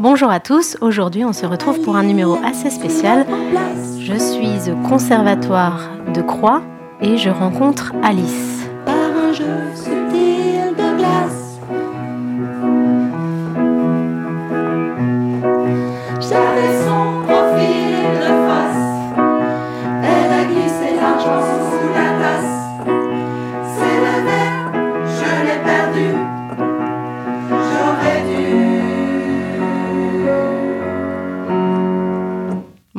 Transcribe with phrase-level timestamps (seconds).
[0.00, 3.26] Bonjour à tous, aujourd'hui on se retrouve pour un numéro assez spécial.
[3.98, 6.62] Je suis au conservatoire de Croix
[7.02, 8.49] et je rencontre Alice.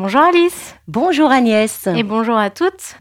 [0.03, 1.85] Bonjour Alice Bonjour Agnès.
[1.85, 2.95] et bonjour à toutes.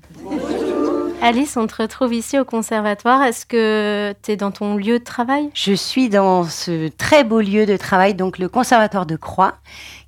[1.23, 3.23] Alice, on te retrouve ici au conservatoire.
[3.23, 5.49] Est-ce que tu es dans ton lieu de travail?
[5.55, 9.55] Je suis dans ce très beau lieu de travail, donc le Conservatoire de Croix,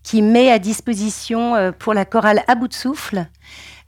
[0.02, 3.24] qui met à disposition euh, pour la chorale à bout de souffle.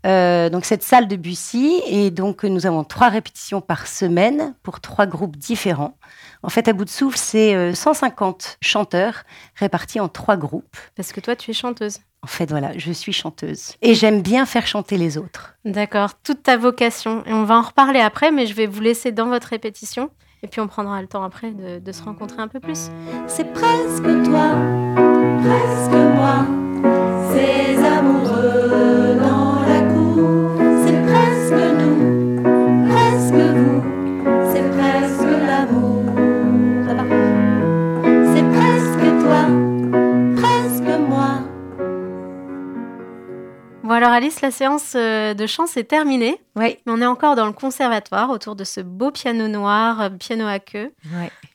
[0.06, 4.80] euh, donc cette salle de Bussy et donc nous avons trois répétitions par semaine pour
[4.80, 5.98] trois groupes différents.
[6.42, 9.24] En fait, à bout de souffle, c'est euh, 150 chanteurs
[9.56, 10.76] répartis en trois groupes.
[10.96, 11.98] Parce que toi, tu es chanteuse.
[12.24, 15.56] En fait, voilà, je suis chanteuse et j'aime bien faire chanter les autres.
[15.66, 17.22] D'accord, toute ta vocation.
[17.26, 20.08] Et on va en reparler après, mais je vais vous laisser dans votre répétition.
[20.42, 22.88] Et puis on prendra le temps après de, de se rencontrer un peu plus.
[23.26, 24.56] C'est presque toi,
[25.42, 26.46] presque moi.
[27.34, 28.63] Ces amoureux
[43.84, 46.40] Bon alors Alice, la séance euh, de chant c'est terminée.
[46.56, 50.08] Oui, Mais on est encore dans le conservatoire autour de ce beau piano noir, euh,
[50.08, 50.94] piano à queue,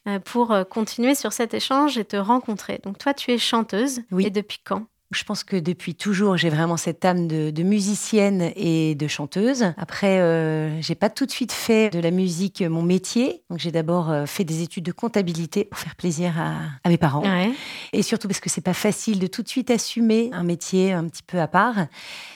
[0.07, 2.81] euh, pour continuer sur cet échange et te rencontrer.
[2.83, 4.01] Donc toi, tu es chanteuse.
[4.11, 4.27] Oui.
[4.27, 4.85] Et depuis quand?
[5.11, 9.73] Je pense que depuis toujours, j'ai vraiment cette âme de, de musicienne et de chanteuse.
[9.77, 13.43] Après, euh, j'ai pas tout de suite fait de la musique mon métier.
[13.49, 16.97] Donc, j'ai d'abord euh, fait des études de comptabilité pour faire plaisir à, à mes
[16.97, 17.23] parents.
[17.23, 17.51] Ouais.
[17.91, 21.07] Et surtout parce que c'est pas facile de tout de suite assumer un métier un
[21.07, 21.87] petit peu à part.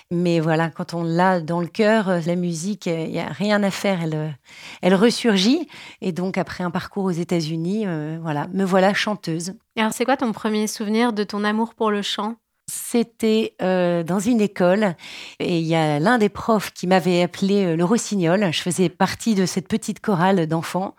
[0.09, 3.61] Mais voilà, quand on l'a dans le cœur, euh, la musique, il y a rien
[3.61, 4.01] à faire.
[4.01, 4.29] Elle, euh,
[4.81, 5.67] elle ressurgit.
[6.01, 9.53] Et donc, après un parcours aux États-Unis, euh, voilà, me voilà chanteuse.
[9.75, 12.35] Et alors c'est quoi ton premier souvenir de ton amour pour le chant?
[12.71, 14.95] C'était euh, dans une école
[15.39, 18.47] et il y a l'un des profs qui m'avait appelé euh, le rossignol.
[18.53, 20.95] Je faisais partie de cette petite chorale d'enfants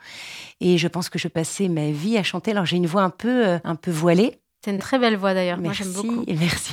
[0.61, 2.51] et je pense que je passais ma vie à chanter.
[2.51, 4.39] Alors j'ai une voix un peu, euh, un peu voilée.
[4.63, 5.59] C'est une très belle voix d'ailleurs.
[5.59, 6.25] Moi j'aime beaucoup.
[6.29, 6.73] merci.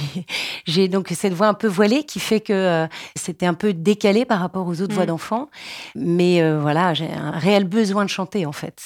[0.65, 4.25] J'ai donc cette voix un peu voilée qui fait que euh, c'était un peu décalé
[4.25, 4.95] par rapport aux autres Mm.
[4.95, 5.49] voix d'enfants.
[5.95, 8.81] Mais euh, voilà, j'ai un réel besoin de chanter en fait.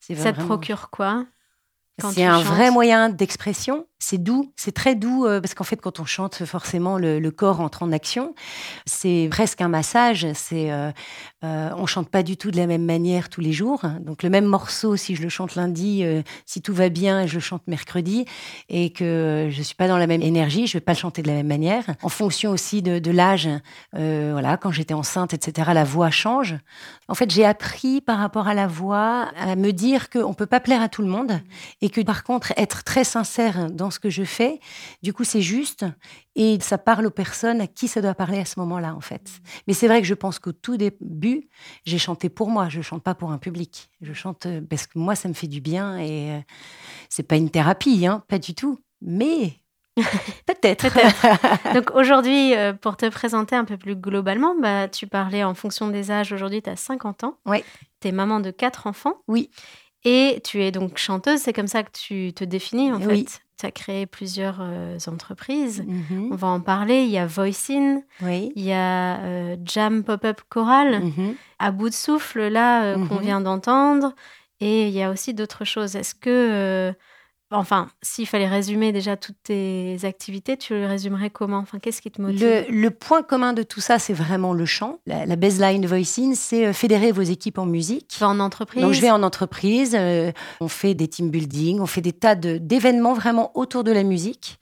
[0.00, 1.24] Ça te procure quoi
[2.00, 2.46] quand C'est un chantes?
[2.54, 3.86] vrai moyen d'expression.
[4.04, 7.60] C'est doux, c'est très doux euh, parce qu'en fait, quand on chante, forcément, le, corps
[7.60, 8.34] entre en action.
[8.84, 10.26] C'est presque un massage.
[10.34, 10.90] C'est, euh,
[11.44, 13.82] euh, on chante pas du tout de la même manière tous les jours.
[14.00, 17.34] Donc le même morceau, si je le chante lundi, euh, si tout va bien, je
[17.34, 18.24] le chante mercredi,
[18.68, 21.28] et que je suis pas dans la même énergie, je vais pas le chanter de
[21.28, 21.84] la même manière.
[22.02, 23.48] En fonction aussi de, de l'âge,
[23.92, 26.56] voilà, quand j'étais enceinte, etc., la voix change.
[27.08, 30.60] En fait, j'ai appris par rapport à la voix à me dire qu'on peut pas
[30.60, 31.40] plaire à tout le monde
[31.80, 34.58] et que par contre être très sincère dans ce que je fais,
[35.02, 35.84] du coup c'est juste
[36.34, 39.30] et ça parle aux personnes à qui ça doit parler à ce moment-là en fait.
[39.66, 41.48] Mais c'est vrai que je pense qu'au tout début,
[41.84, 43.90] j'ai chanté pour moi, je chante pas pour un public.
[44.00, 46.40] Je chante euh, parce que moi ça me fait du bien et euh,
[47.08, 48.78] c'est pas une thérapie hein, pas du tout.
[49.00, 49.54] Mais
[50.46, 50.86] peut-être.
[51.74, 55.88] Donc aujourd'hui, euh, pour te présenter un peu plus globalement, bah, tu parlais en fonction
[55.88, 56.32] des âges.
[56.32, 57.38] Aujourd'hui, tu as 50 ans.
[57.46, 57.62] Oui.
[58.00, 59.16] Tu es maman de quatre enfants.
[59.28, 59.50] Oui.
[60.04, 61.40] Et tu es donc chanteuse.
[61.40, 63.24] C'est comme ça que tu te définis en Oui.
[63.26, 63.40] fait.
[63.60, 65.84] Tu as créé plusieurs euh, entreprises.
[65.86, 66.30] Mhm.
[66.32, 67.02] On va en parler.
[67.04, 68.52] Il y a Voicing, Oui.
[68.56, 71.34] il y a euh, Jam Pop-Up Choral, Mhm.
[71.60, 73.20] à bout de souffle là euh, qu'on Mhm.
[73.20, 74.14] vient d'entendre.
[74.60, 75.94] Et il y a aussi d'autres choses.
[75.96, 76.92] Est-ce que
[77.58, 81.58] Enfin, s'il fallait résumer déjà toutes tes activités, tu le résumerais comment?
[81.58, 82.40] Enfin, qu'est-ce qui te motive?
[82.42, 84.98] Le, le point commun de tout ça, c'est vraiment le chant.
[85.06, 88.08] La, la baseline voicing, c'est euh, fédérer vos équipes en musique.
[88.08, 91.86] Tu en entreprise Donc je vais en entreprise, euh, on fait des team building, on
[91.86, 94.58] fait des tas de- d'événements vraiment autour de la musique.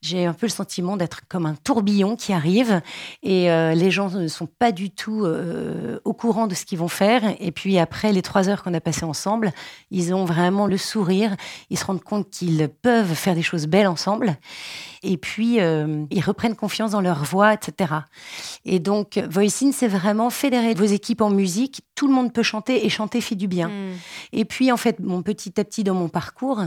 [0.00, 2.80] J'ai un peu le sentiment d'être comme un tourbillon qui arrive
[3.22, 6.78] et euh, les gens ne sont pas du tout euh, au courant de ce qu'ils
[6.78, 7.22] vont faire.
[7.40, 9.52] Et puis après les trois heures qu'on a passées ensemble,
[9.90, 11.36] ils ont vraiment le sourire,
[11.70, 14.36] ils se rendent compte qu'ils peuvent faire des choses belles ensemble.
[15.02, 17.94] Et puis euh, ils reprennent confiance dans leur voix, etc.
[18.64, 21.82] Et donc Voicing, c'est vraiment fédérer vos équipes en musique.
[21.94, 23.68] Tout le monde peut chanter et chanter fait du bien.
[23.68, 23.96] Hmm.
[24.32, 26.62] Et puis, en fait, mon petit à petit dans mon parcours,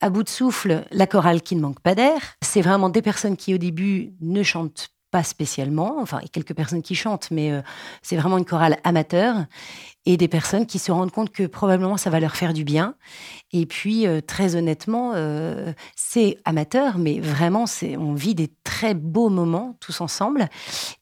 [0.00, 3.36] à bout de souffle, la chorale qui ne manque pas d'air, c'est vraiment des personnes
[3.36, 5.96] qui, au début, ne chantent pas spécialement.
[6.00, 7.60] Enfin, a quelques personnes qui chantent, mais euh,
[8.00, 9.36] c'est vraiment une chorale amateur.
[10.04, 12.94] Et des personnes qui se rendent compte que probablement ça va leur faire du bien.
[13.52, 18.94] Et puis, euh, très honnêtement, euh, c'est amateur, mais vraiment, c'est on vit des très
[18.94, 20.48] beaux moments tous ensemble.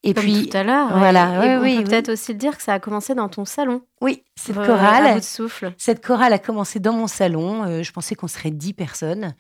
[0.02, 0.99] Et Comme puis, tout à l'heure.
[0.99, 1.84] voilà, Et ouais, on oui, peut oui.
[1.84, 3.81] peut-être aussi le dire que ça a commencé dans ton salon.
[4.02, 5.75] oui, cette euh, à chorale, bout de souffle.
[5.76, 7.64] Cette chorale a commencé dans mon salon.
[7.64, 9.34] Euh, je pensais qu'on serait 10 personnes.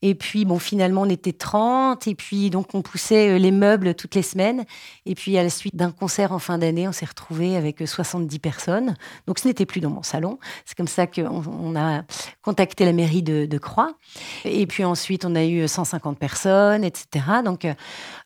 [0.00, 2.06] Et puis, bon, finalement, on était 30.
[2.06, 4.64] Et puis, donc, on poussait euh, les meubles toutes les semaines.
[5.04, 7.86] Et puis, à la suite d'un concert en fin d'année, on s'est retrouvé avec euh,
[7.86, 8.96] 70 personnes.
[9.26, 10.38] Donc, ce n'était plus dans mon salon.
[10.64, 12.02] C'est comme ça qu'on on a
[12.40, 13.92] contacté la mairie de, de Croix.
[14.44, 17.26] Et puis, ensuite, on a eu 150 personnes, etc.
[17.44, 17.66] Donc,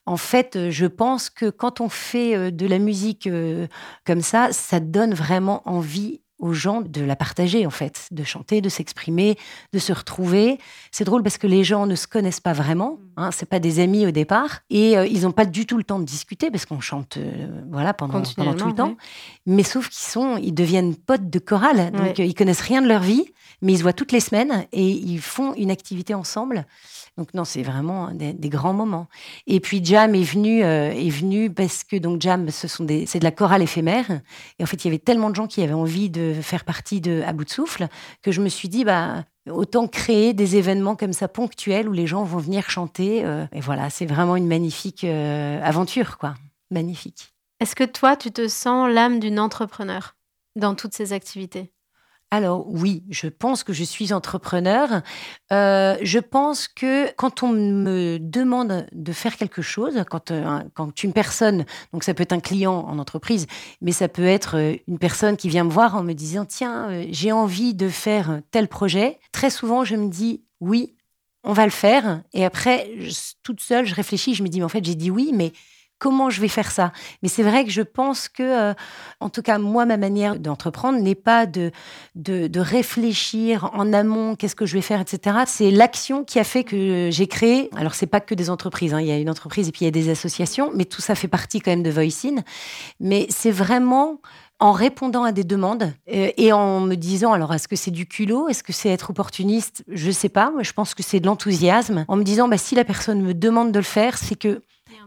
[0.07, 3.29] en fait, je pense que quand on fait de la musique
[4.07, 8.61] comme ça, ça donne vraiment envie aux gens de la partager, en fait, de chanter,
[8.61, 9.37] de s'exprimer,
[9.73, 10.59] de se retrouver.
[10.91, 13.79] C'est drôle parce que les gens ne se connaissent pas vraiment, hein, c'est pas des
[13.79, 16.67] amis au départ, et euh, ils n'ont pas du tout le temps de discuter parce
[16.67, 18.97] qu'on chante, euh, voilà, pendant, pendant tout le temps.
[19.47, 22.21] Mais sauf qu'ils sont, ils deviennent potes de chorale, donc Ouais.
[22.21, 23.27] euh, ils connaissent rien de leur vie,
[23.63, 26.67] mais ils se voient toutes les semaines et ils font une activité ensemble.
[27.17, 29.09] Donc non, c'est vraiment des grands moments.
[29.47, 33.05] Et puis Jam est venu, euh, est venu parce que donc Jam, ce sont des,
[33.07, 34.07] c'est de la chorale éphémère.
[34.59, 37.01] Et en fait, il y avait tellement de gens qui avaient envie de faire partie
[37.01, 37.89] de à bout de souffle
[38.23, 42.07] que je me suis dit bah autant créer des événements comme ça ponctuels où les
[42.07, 43.25] gens vont venir chanter.
[43.25, 46.35] euh, et voilà, c'est vraiment une magnifique euh, aventure, quoi.
[46.71, 47.35] Magnifique.
[47.61, 50.17] Est-ce que toi, tu te sens l'âme d'une entrepreneur
[50.57, 51.73] dans toutes ces activités?
[52.33, 55.03] Alors oui, je pense que je suis entrepreneur.
[55.53, 61.03] Euh, je pense que quand on me demande de faire quelque chose, quand, euh, quand
[61.03, 63.47] une personne, donc ça peut être un client en entreprise,
[63.81, 67.03] mais ça peut être euh, une personne qui vient me voir en me disant, tiens,
[67.11, 70.95] j'ai envie de faire tel projet, très souvent je me dis, oui,
[71.43, 72.23] on va le faire.
[72.33, 72.91] Et après,
[73.43, 75.53] toute seule, je réfléchis, je me dis, mais en fait, j'ai dit oui, mais
[76.01, 76.93] comment je vais faire ça
[77.23, 78.75] Mais c'est vrai que je pense que, euh,
[79.21, 81.71] en tout cas, moi, ma manière d'entreprendre n'est pas de,
[82.17, 85.39] de, réfléchir en amont, qu'est-ce que je vais faire, etc.
[85.47, 87.71] C'est l'action qui a fait que j'ai créé.
[87.77, 88.93] Alors, c'est pas que des entreprises.
[88.95, 89.01] hein.
[89.01, 91.15] Il y a une entreprise et puis il y a des associations, mais tout ça
[91.15, 92.41] fait partie quand même de Voicing.
[92.99, 94.21] Mais c'est vraiment
[94.59, 98.07] en répondant à des demandes euh, et en me disant alors est-ce que c'est du
[98.07, 98.49] culot?
[98.49, 99.85] Est-ce que c'est être opportuniste?
[99.89, 102.75] Je sais pas moi je pense que c'est de l'enthousiasme en me disant bah si
[102.75, 104.63] la personne me demande de le faire c'est que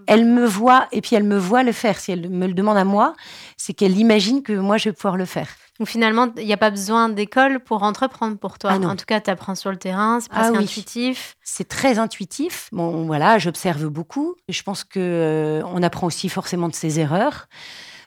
[0.08, 2.78] elle me voit et puis elle me voit le faire si elle me le demande
[2.78, 3.14] à moi
[3.58, 5.48] c'est qu'elle imagine que moi je vais pouvoir le faire
[5.80, 8.72] Donc finalement, il n'y a pas besoin d'école pour entreprendre pour toi.
[8.74, 10.64] Ah en tout cas, tu apprends sur le terrain, c'est Ah presque oui.
[10.64, 11.36] intuitif.
[11.44, 12.70] c'est très intuitif.
[12.72, 14.36] Bon, voilà, j'observe beaucoup.
[14.50, 17.48] Je pense que euh, on apprend aussi forcément de ses erreurs.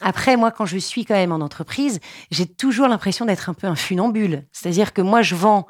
[0.01, 2.01] Après, moi, quand je suis quand même en entreprise,
[2.31, 4.45] j'ai toujours l'impression d'être un peu un funambule.
[4.53, 5.67] C'est-à-dire que moi, je vends,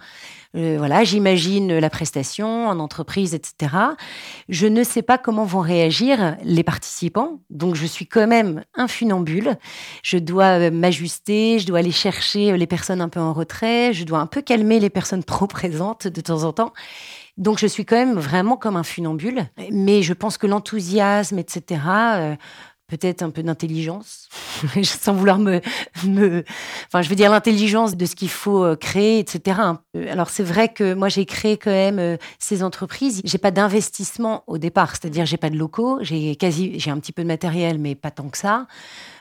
[0.57, 3.75] euh, voilà, j'imagine la prestation en entreprise, etc.
[4.49, 7.41] Je ne sais pas comment vont réagir les participants.
[7.51, 9.57] Donc, je suis quand même un funambule.
[10.03, 13.93] Je dois euh, m'ajuster, je dois aller chercher euh, les personnes un peu en retrait,
[13.93, 16.73] je dois un peu calmer les personnes trop présentes de temps en temps.
[17.37, 19.47] Donc, je suis quand même vraiment comme un funambule.
[19.71, 22.39] Mais je pense que l'enthousiasme, etc.,
[22.89, 24.29] peut-être un peu d'intelligence,
[24.83, 25.61] sans vouloir me.
[26.87, 29.61] Enfin, je veux dire l'intelligence de ce qu'il faut euh, créer, etc.
[29.97, 33.21] Euh, Alors, c'est vrai que moi, j'ai créé quand même euh, ces entreprises.
[33.25, 37.13] J'ai pas d'investissement au départ, c'est-à-dire j'ai pas de locaux, j'ai quasi, j'ai un petit
[37.13, 38.67] peu de matériel, mais pas tant que ça.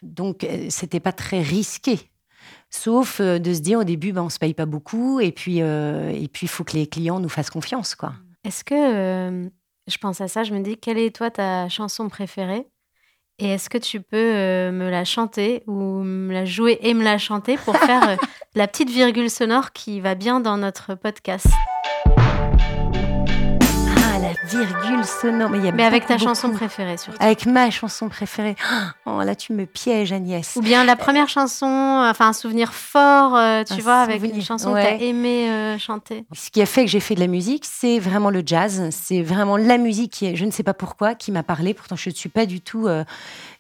[0.04, 2.00] Donc, c'était pas très risqué.
[2.70, 6.48] Sauf de se dire au début, ben, on se paye pas beaucoup, et puis il
[6.48, 8.14] faut que les clients nous fassent confiance, quoi.
[8.44, 9.50] Est-ce que,
[9.88, 12.68] je pense à ça, je me dis, quelle est toi ta chanson préférée?
[13.38, 15.74] Et est-ce que tu peux euh, me la chanter ou
[16.04, 18.16] me la jouer et me la chanter pour faire euh,
[18.56, 21.48] la petite virgule sonore qui va bien dans notre podcast?
[24.46, 25.50] Virgule sonore.
[25.50, 27.18] Mais, il y a Mais avec ta beaucoup, chanson préférée surtout.
[27.22, 28.56] Avec ma chanson préférée.
[29.06, 30.56] Oh, là, tu me pièges, Agnès.
[30.56, 31.66] Ou bien la première chanson,
[32.10, 35.50] enfin un souvenir fort, euh, tu Un vois, avec une chanson que tu as aimé
[35.50, 36.26] euh, chanter.
[36.34, 38.90] Ce qui a fait que j'ai fait de la musique, c'est vraiment le jazz.
[38.92, 41.74] C'est vraiment la musique qui, je ne sais pas pourquoi, qui m'a parlé.
[41.74, 43.04] Pourtant, je ne suis pas du tout euh,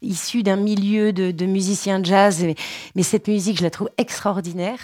[0.01, 2.55] issue d'un milieu de, de musiciens jazz, mais,
[2.95, 4.79] mais cette musique, je la trouve extraordinaire.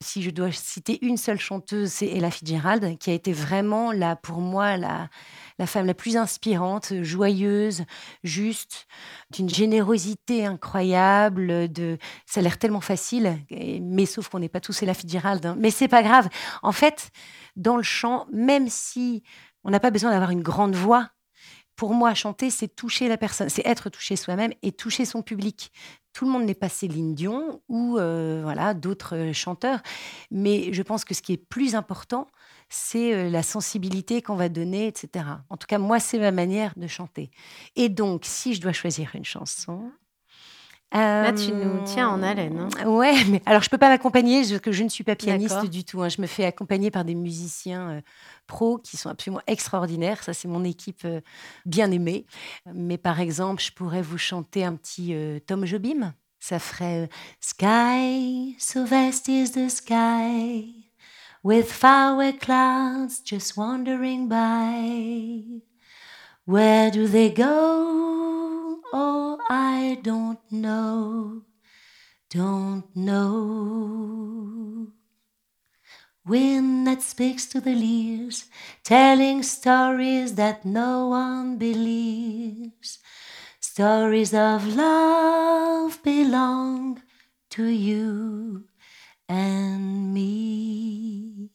[0.00, 4.16] Si je dois citer une seule chanteuse, c'est Ella Fitzgerald, qui a été vraiment là
[4.16, 5.08] pour moi la
[5.58, 7.84] la femme la plus inspirante, joyeuse,
[8.24, 8.86] juste,
[9.30, 11.72] d'une générosité incroyable.
[11.72, 15.44] De, ça a l'air tellement facile, mais sauf qu'on n'est pas tous Ella Fitzgerald.
[15.44, 15.56] Hein.
[15.58, 16.28] Mais c'est pas grave.
[16.62, 17.10] En fait,
[17.56, 19.22] dans le chant, même si
[19.64, 21.10] on n'a pas besoin d'avoir une grande voix,
[21.76, 25.72] pour moi, chanter, c'est toucher la personne, c'est être touché soi-même et toucher son public.
[26.12, 29.80] Tout le monde n'est pas Céline Dion ou euh, voilà d'autres euh, chanteurs,
[30.30, 32.28] mais je pense que ce qui est plus important,
[32.72, 35.26] c'est euh, la sensibilité qu'on va donner, etc.
[35.50, 37.30] En tout cas, moi, c'est ma manière de chanter.
[37.76, 39.92] Et donc, si je dois choisir une chanson,
[40.94, 42.68] Là, tu nous tiens en haleine.
[42.68, 42.86] Hein.
[42.86, 45.84] Ouais, mais alors je peux pas m'accompagner, parce que je ne suis pas pianiste du
[45.84, 46.02] tout.
[46.02, 46.10] Hein.
[46.10, 48.02] Je me fais accompagner par des musiciens
[48.46, 50.22] pros qui sont absolument extraordinaires.
[50.22, 51.06] Ça, c'est mon équipe
[51.64, 52.26] bien aimée.
[52.74, 56.12] Mais par exemple, je pourrais vous chanter un petit Tom Jobim.
[56.40, 57.08] Ça ferait
[57.40, 60.81] Sky, so vast is the sky,
[61.42, 65.42] with faraway clouds just wandering by.
[66.44, 68.78] Where do they go?
[68.92, 71.42] Oh, I don't know,
[72.30, 74.88] don't know.
[76.24, 78.46] Wind that speaks to the leaves,
[78.84, 83.00] telling stories that no one believes.
[83.58, 87.02] Stories of love belong
[87.50, 88.66] to you
[89.28, 91.48] and me.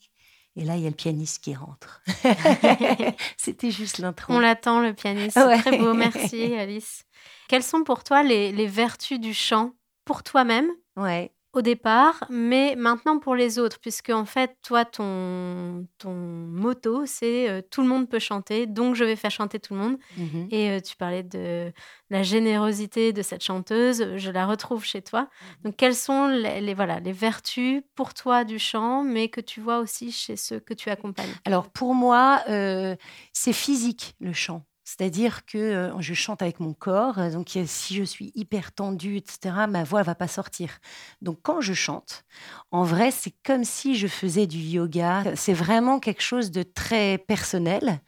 [0.55, 2.01] Et là, il y a le pianiste qui rentre.
[3.37, 4.33] C'était juste l'intro.
[4.33, 5.37] On l'attend, le pianiste.
[5.37, 5.93] Très beau.
[5.93, 7.03] Merci, Alice.
[7.47, 9.73] Quelles sont pour toi les, les vertus du chant?
[10.03, 10.69] Pour toi-même?
[10.95, 17.05] Ouais au départ, mais maintenant pour les autres, puisque en fait, toi, ton, ton motto,
[17.07, 19.97] c'est euh, tout le monde peut chanter, donc je vais faire chanter tout le monde.
[20.17, 21.73] Mmh Et euh, tu parlais de
[22.11, 25.23] la générosité de cette chanteuse, je la retrouve chez toi.
[25.23, 29.59] Mmh donc, quelles sont les, voilà, les vertus pour toi du chant, mais que tu
[29.59, 31.33] vois aussi chez ceux que tu accompagnes?
[31.43, 32.95] Alors, pour moi, euh,
[33.33, 34.63] c'est physique le chant.
[34.87, 39.17] C'est-à-dire que euh, je chante avec mon corps, euh, donc si je suis hyper tendue,
[39.17, 40.79] etc., ma voix va pas sortir.
[41.21, 42.23] Donc quand je chante,
[42.71, 45.35] en vrai, c'est comme si je faisais du yoga.
[45.35, 47.99] C'est vraiment quelque chose de très personnel.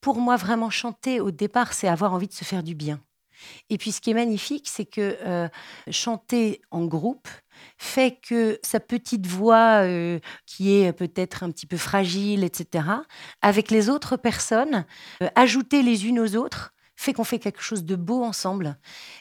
[0.00, 2.98] Pour moi, vraiment chanter au départ, c'est avoir envie de se faire du bien.
[3.68, 5.48] Et puis ce qui est magnifique, c'est que euh,
[5.90, 7.28] chanter en groupe,
[7.78, 12.84] fait que sa petite voix, euh, qui est peut-être un petit peu fragile, etc.,
[13.42, 14.84] avec les autres personnes,
[15.22, 18.78] euh, ajouter les unes aux autres, fait qu'on fait quelque chose de beau ensemble.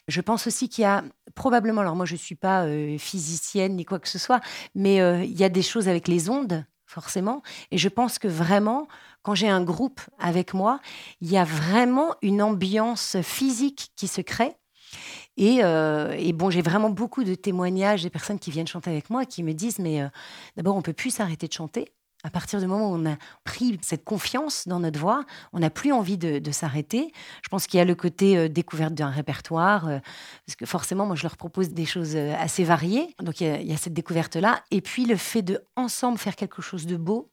[0.08, 1.04] Je pense aussi qu'il y a
[1.36, 4.39] probablement, alors moi je ne suis pas euh, physicienne ni quoi que ce soit,
[4.75, 8.88] mais il y a des choses avec les ondes, forcément, et je pense que vraiment,
[9.24, 10.80] quand j'ai un groupe avec moi,
[11.20, 14.56] il y a vraiment une ambiance physique qui se crée
[15.39, 19.25] euh, et, bon, j'ai vraiment beaucoup de témoignages des personnes qui viennent chanter avec moi
[19.25, 20.08] qui me disent, mais euh,
[20.56, 21.92] d'abord, on peut plus s'arrêter de chanter.
[22.24, 25.70] À partir du moment où on a pris cette confiance dans notre voix, on n'a
[25.70, 27.12] plus envie de, s'arrêter.
[27.44, 29.84] Je pense qu'il y a le côté euh, découverte d'un répertoire,
[30.46, 33.13] parce que forcément, moi, je leur propose des choses assez variées.
[33.22, 34.63] Donc, il y y a cette découverte-là.
[34.72, 37.30] Et puis, le fait de ensemble faire quelque chose de beau,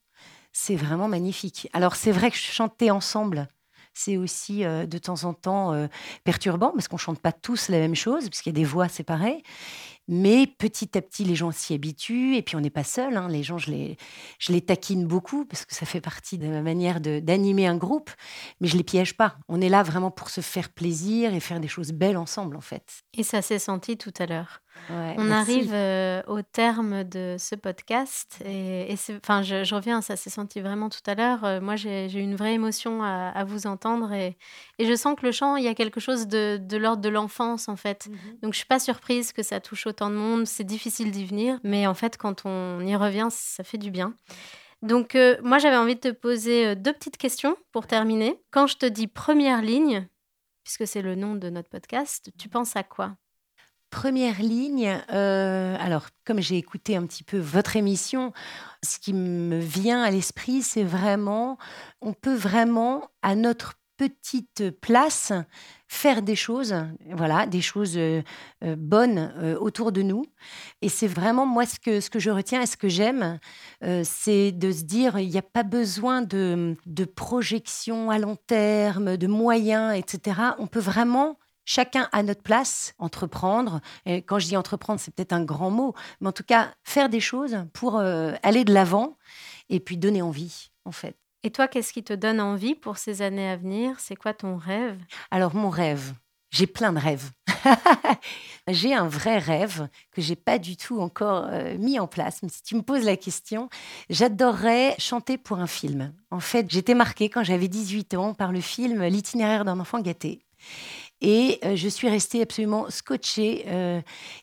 [0.52, 1.68] c'est vraiment magnifique.
[1.72, 3.48] Alors, c'est vrai que chanter ensemble,
[3.94, 5.86] c'est aussi euh, de temps en temps euh,
[6.24, 9.42] perturbant parce qu'on chante pas tous la même chose, puisqu'il y a des voix séparées.
[10.08, 12.36] Mais petit à petit, les gens s'y habituent.
[12.36, 13.16] Et puis, on n'est pas seul.
[13.16, 13.28] Hein.
[13.28, 13.96] Les gens, je les,
[14.38, 18.10] je les taquine beaucoup parce que ça fait partie de ma manière d'animer un groupe.
[18.60, 19.36] Mais je les piège pas.
[19.48, 22.60] On est là vraiment pour se faire plaisir et faire des choses belles ensemble, en
[22.60, 23.04] fait.
[23.16, 24.60] Et ça s'est senti tout à l'heure?
[24.90, 28.42] On arrive euh, au terme de ce podcast.
[28.44, 31.44] Et, enfin, je, reviens, ça s'est senti vraiment tout à l'heure.
[31.44, 34.12] Euh, moi, j'ai eu une vraie émotion à, vous entendre.
[34.12, 34.36] Et,
[34.78, 37.68] et, je sens que le chant, il y a quelque chose de, l'ordre de l'enfance,
[37.68, 38.08] en fait.
[38.08, 38.38] Mhm.
[38.42, 41.58] Donc, je suis pas surprise que ça touche autant de monde, c'est difficile d'y venir,
[41.62, 44.14] mais en fait, quand on y revient, ça fait du bien.
[44.82, 48.42] Donc, euh, moi, j'avais envie de te poser deux petites questions pour terminer.
[48.50, 50.08] Quand je te dis première ligne,
[50.64, 53.16] puisque c'est le nom de notre podcast, tu penses à quoi?
[53.92, 58.32] Première ligne, euh, alors comme j'ai écouté un petit peu votre émission,
[58.82, 61.58] ce qui me vient à l'esprit, c'est vraiment,
[62.00, 65.34] on peut vraiment, à notre petite place
[65.88, 66.74] faire des choses,
[67.10, 68.22] voilà, des choses euh,
[68.64, 70.24] euh, bonnes autour de nous.
[70.80, 73.38] Et c'est vraiment moi ce que, ce que je retiens et ce que j'aime,
[74.04, 79.18] c'est de se dire il n'y a pas besoin de, de projection à long terme,
[79.18, 80.40] de moyens, etc.
[80.58, 83.80] On peut vraiment chacun à notre place entreprendre.
[84.06, 87.08] Et quand je dis entreprendre, c'est peut-être un grand mot, mais en tout cas faire
[87.08, 89.16] des choses pour aller de l'avant
[89.68, 91.16] et puis donner envie, en fait.
[91.44, 93.98] Et toi, qu'est-ce qui te donne envie pour ces années à venir?
[93.98, 94.98] C'est quoi ton rêve?
[95.30, 96.12] Alors, mon rêve,
[96.50, 97.30] J'ai plein de rêves.
[98.68, 102.42] j'ai un vrai rêve que j'ai pas du tout encore euh, mis en place.
[102.42, 103.68] Mais si tu me poses la question,
[104.10, 106.12] j'adorerais chanter pour un film.
[106.30, 110.44] En fait, j'étais marquée quand j'avais 18 ans par le film L'itinéraire d'un enfant gâté.
[111.24, 113.64] Et euh, je suis restée absolument scotchée.
[113.68, 114.00] euh,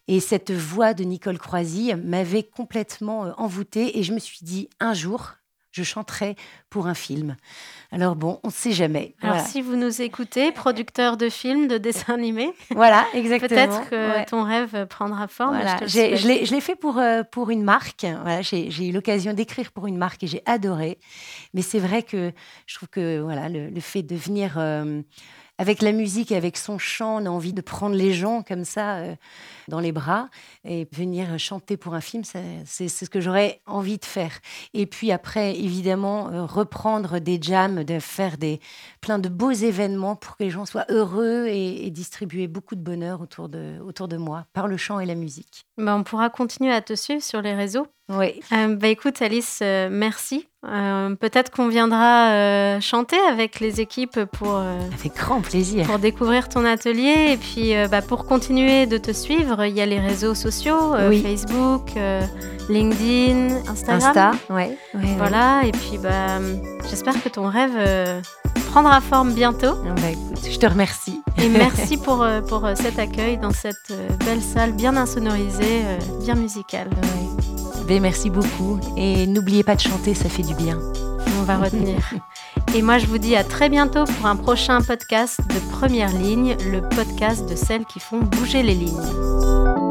[0.07, 3.99] et cette voix de Nicole Croisy m'avait complètement euh, envoûtée.
[3.99, 5.33] Et je me suis dit, un jour,
[5.71, 6.35] je chanterai
[6.69, 7.35] pour un film.
[7.91, 9.13] Alors bon, on ne sait jamais.
[9.21, 13.49] Alors, voilà, si vous nous écoutez, producteur de films, de dessins animés, Voilà, exactement.
[13.49, 14.25] peut-être que Ouais.
[14.25, 15.57] ton rêve prendra forme.
[15.57, 15.77] Voilà.
[15.85, 18.05] je l'ai fait pour, euh, pour une marque.
[18.23, 20.97] Voilà, J'ai j'ai eu l'occasion d'écrire pour une marque et j'ai adoré.
[21.53, 22.31] Mais c'est vrai que
[22.65, 25.01] je trouve que voilà, le, le fait de venir euh,
[25.59, 28.95] avec la musique, avec son chant, on a envie de prendre les gens comme ça
[28.99, 29.15] euh,
[29.67, 30.29] dans les bras
[30.63, 34.31] et venir chanter pour un film, c'est ce que j'aurais envie de faire.
[34.73, 38.61] Et puis après, évidemment, euh, reprendre des jams, de faire des,
[39.01, 42.81] plein de beaux événements pour que les gens soient heureux et, et distribuer beaucoup de
[42.81, 45.65] bonheur autour de, autour de moi par le chant et la musique.
[45.77, 47.87] Bah, on pourra continuer à te suivre sur les réseaux.
[48.09, 48.39] Oui.
[48.51, 50.47] Euh, bah, écoute, Alice, euh, merci.
[50.67, 55.85] Euh, Peut-être qu'on viendra euh, chanter avec les équipes pour, euh, Avec grand plaisir.
[55.85, 57.29] pour découvrir ton atelier.
[57.31, 61.21] Et puis, bah, pour continuer de te suivre, il y a les réseaux sociaux Oui.
[61.21, 61.91] Facebook,
[62.69, 64.09] LinkedIn, Instagram.
[64.09, 64.77] Insta, ouais.
[64.93, 65.15] ouais, ouais.
[65.17, 66.39] Voilà, et puis bah,
[66.89, 68.21] j'espère que ton rêve
[68.71, 69.75] prendra forme bientôt.
[69.87, 71.21] Ah bah, écoute, je te remercie.
[71.41, 73.93] Et merci pour, pour cet accueil dans cette
[74.25, 75.83] belle salle bien insonorisée,
[76.21, 76.89] bien musicale.
[76.89, 77.68] Ouais.
[77.97, 78.79] Merci beaucoup.
[78.95, 80.77] Et n'oubliez pas de chanter, ça fait du bien.
[81.39, 81.97] On va retenir.
[82.75, 86.55] Et moi, je vous dis à très bientôt pour un prochain podcast de Première Ligne,
[86.71, 89.88] le podcast de celles qui font bouger les lignes.